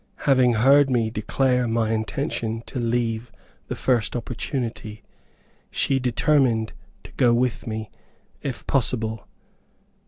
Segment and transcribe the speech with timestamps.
[0.25, 3.31] Having heard me declare my intention to leave
[3.67, 5.03] the first opportunity,
[5.69, 7.91] she determined to go with me
[8.41, 9.27] if possible.